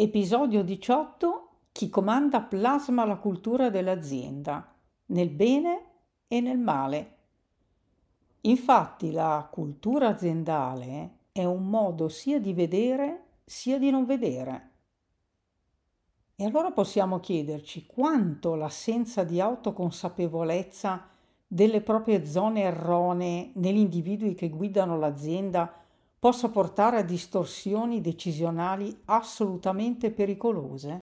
[0.00, 1.48] Episodio 18.
[1.72, 4.72] Chi comanda plasma la cultura dell'azienda,
[5.06, 5.86] nel bene
[6.28, 7.16] e nel male.
[8.42, 14.70] Infatti la cultura aziendale è un modo sia di vedere sia di non vedere.
[16.36, 21.08] E allora possiamo chiederci quanto l'assenza di autoconsapevolezza
[21.44, 25.86] delle proprie zone erronee negli individui che guidano l'azienda
[26.18, 30.98] possa portare a distorsioni decisionali assolutamente pericolose?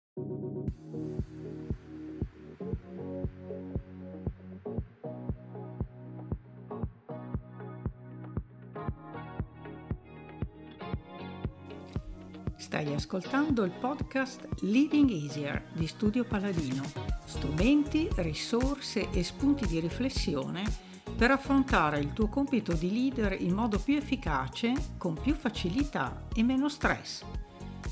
[12.57, 16.83] Stai ascoltando il podcast Leading Easier di Studio Paladino.
[17.25, 23.79] Strumenti, risorse e spunti di riflessione per affrontare il tuo compito di leader in modo
[23.79, 27.25] più efficace, con più facilità e meno stress.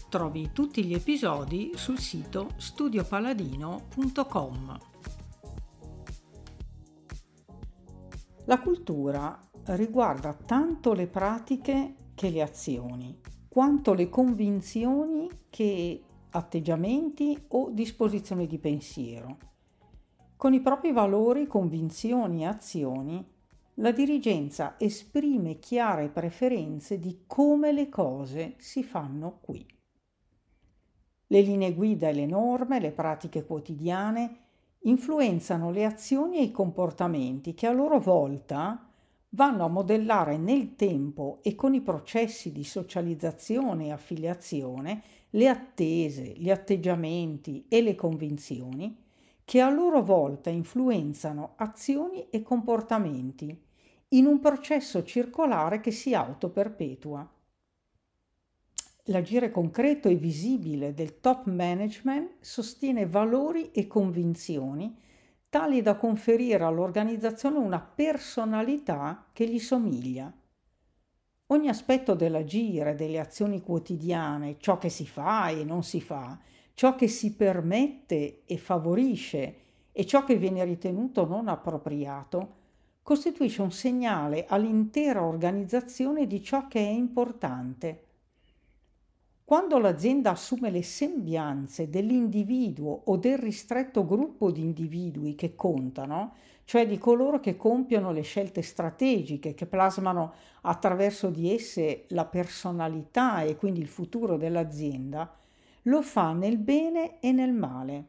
[0.09, 4.79] Trovi tutti gli episodi sul sito studiopaladino.com.
[8.47, 17.71] La cultura riguarda tanto le pratiche che le azioni, quanto le convinzioni che atteggiamenti o
[17.71, 19.52] disposizioni di pensiero.
[20.43, 23.25] Con i propri valori, convinzioni e azioni,
[23.75, 29.65] la dirigenza esprime chiare preferenze di come le cose si fanno qui.
[31.29, 34.39] Le linee guida e le norme, le pratiche quotidiane
[34.81, 38.85] influenzano le azioni e i comportamenti che a loro volta
[39.29, 46.35] vanno a modellare nel tempo e con i processi di socializzazione e affiliazione le attese,
[46.37, 49.02] gli atteggiamenti e le convinzioni
[49.45, 53.61] che a loro volta influenzano azioni e comportamenti
[54.09, 57.29] in un processo circolare che si autoperpetua.
[59.07, 64.97] L'agire concreto e visibile del top management sostiene valori e convinzioni
[65.49, 70.33] tali da conferire all'organizzazione una personalità che gli somiglia.
[71.49, 76.39] Ogni aspetto dell'agire, delle azioni quotidiane, ciò che si fa e non si fa,
[76.75, 79.57] ciò che si permette e favorisce
[79.93, 82.61] e ciò che viene ritenuto non appropriato,
[83.03, 88.05] costituisce un segnale all'intera organizzazione di ciò che è importante.
[89.45, 96.35] Quando l'azienda assume le sembianze dell'individuo o del ristretto gruppo di individui che contano,
[96.65, 100.33] cioè di coloro che compiono le scelte strategiche, che plasmano
[100.63, 105.31] attraverso di esse la personalità e quindi il futuro dell'azienda,
[105.83, 108.09] lo fa nel bene e nel male.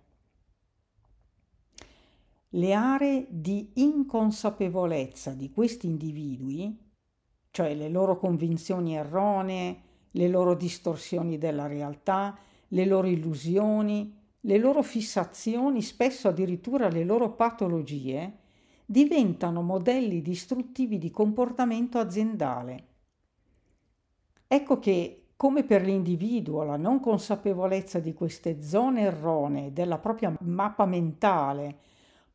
[2.49, 6.77] Le aree di inconsapevolezza di questi individui,
[7.49, 14.83] cioè le loro convinzioni erronee, le loro distorsioni della realtà, le loro illusioni, le loro
[14.83, 18.39] fissazioni, spesso addirittura le loro patologie,
[18.85, 22.87] diventano modelli distruttivi di comportamento aziendale.
[24.47, 30.85] Ecco che come per l'individuo la non consapevolezza di queste zone erronee della propria mappa
[30.85, 31.77] mentale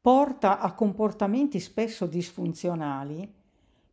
[0.01, 3.35] porta a comportamenti spesso disfunzionali,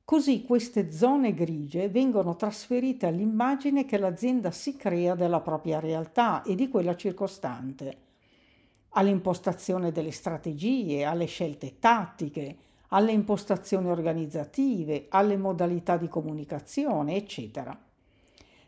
[0.03, 6.55] così queste zone grigie vengono trasferite all'immagine che l'azienda si crea della propria realtà e
[6.55, 7.97] di quella circostante,
[8.89, 12.57] all'impostazione delle strategie, alle scelte tattiche,
[12.89, 17.77] alle impostazioni organizzative, alle modalità di comunicazione, eccetera.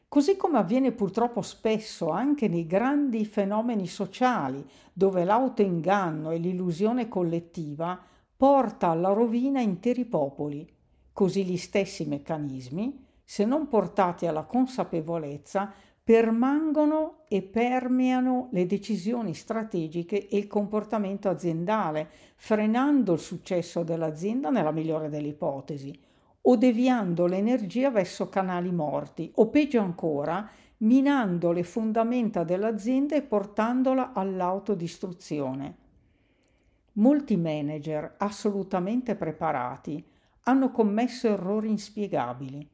[0.10, 8.00] Così come avviene purtroppo spesso anche nei grandi fenomeni sociali, dove l'autoinganno e l'illusione collettiva
[8.36, 10.66] porta alla rovina interi popoli,
[11.12, 20.30] così gli stessi meccanismi, se non portati alla consapevolezza, permangono e permeano le decisioni strategiche
[20.30, 26.00] e il comportamento aziendale, frenando il successo dell'azienda nella migliore delle ipotesi,
[26.42, 34.14] o deviando l'energia verso canali morti o peggio ancora minando le fondamenta dell'azienda e portandola
[34.14, 35.76] all'autodistruzione.
[36.94, 40.04] Molti manager assolutamente preparati
[40.44, 42.70] hanno commesso errori inspiegabili.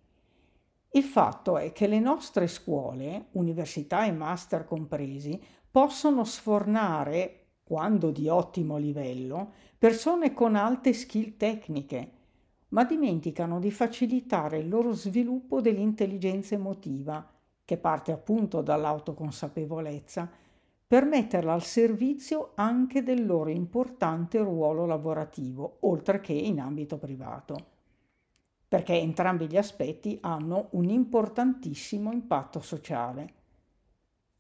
[0.92, 8.28] Il fatto è che le nostre scuole, università e master compresi, possono sfornare, quando di
[8.28, 12.12] ottimo livello, persone con alte skill tecniche,
[12.74, 17.26] ma dimenticano di facilitare il loro sviluppo dell'intelligenza emotiva,
[17.64, 20.30] che parte appunto dall'autoconsapevolezza,
[20.86, 27.56] per metterla al servizio anche del loro importante ruolo lavorativo, oltre che in ambito privato,
[28.68, 33.34] perché entrambi gli aspetti hanno un importantissimo impatto sociale.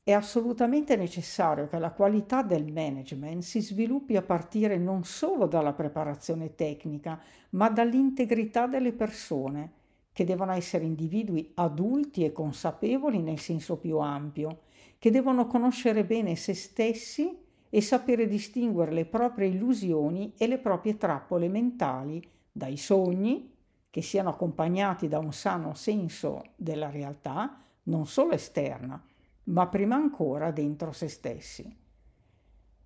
[0.05, 5.71] È assolutamente necessario che la qualità del management si sviluppi a partire non solo dalla
[5.71, 7.21] preparazione tecnica,
[7.51, 9.71] ma dall'integrità delle persone,
[10.11, 14.63] che devono essere individui adulti e consapevoli nel senso più ampio,
[14.99, 17.37] che devono conoscere bene se stessi
[17.69, 22.21] e sapere distinguere le proprie illusioni e le proprie trappole mentali
[22.51, 23.51] dai sogni,
[23.89, 29.01] che siano accompagnati da un sano senso della realtà, non solo esterna,
[29.45, 31.77] ma prima ancora dentro se stessi.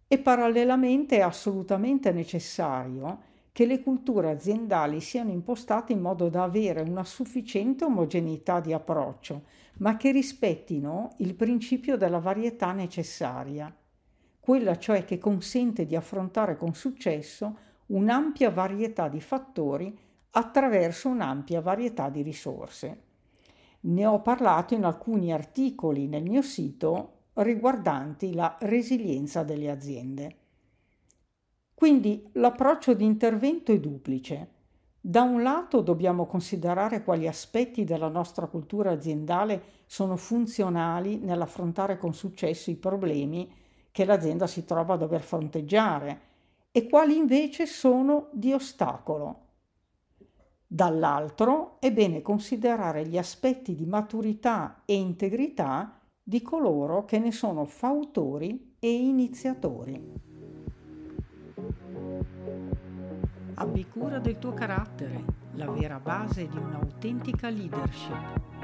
[0.08, 3.22] E parallelamente è assolutamente necessario
[3.52, 9.46] che le culture aziendali siano impostate in modo da avere una sufficiente omogeneità di approccio,
[9.80, 13.76] ma che rispettino il principio della varietà necessaria,
[14.40, 17.58] quella cioè che consente di affrontare con successo
[17.88, 19.98] un'ampia varietà di fattori
[20.32, 23.07] attraverso un'ampia varietà di risorse.
[23.80, 30.36] Ne ho parlato in alcuni articoli nel mio sito riguardanti la resilienza delle aziende.
[31.74, 34.56] Quindi l'approccio di intervento è duplice.
[35.00, 42.14] Da un lato dobbiamo considerare quali aspetti della nostra cultura aziendale sono funzionali nell'affrontare con
[42.14, 43.54] successo i problemi
[43.92, 46.22] che l'azienda si trova a dover fronteggiare
[46.72, 49.47] e quali invece sono di ostacolo
[50.70, 57.64] Dall'altro è bene considerare gli aspetti di maturità e integrità di coloro che ne sono
[57.64, 60.12] fautori e iniziatori.
[63.54, 65.24] Abbi cura del tuo carattere,
[65.54, 68.57] la vera base di un'autentica leadership.